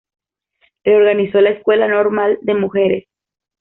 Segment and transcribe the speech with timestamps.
[0.83, 3.07] Reorganizó la Escuela Normal de Mujeres.